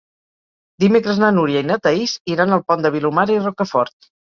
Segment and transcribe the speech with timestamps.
[0.83, 4.13] Dimecres na Núria i na Thaís iran al Pont de Vilomara i Rocafort.